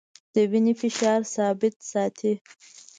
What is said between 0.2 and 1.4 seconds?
د وینې فشار